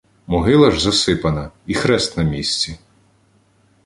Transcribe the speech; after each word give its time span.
Могила 0.27 0.71
ж 0.71 0.81
засипана, 0.81 1.51
і 1.67 1.73
хрест 1.73 2.17
на 2.17 2.23
місці. 2.23 2.77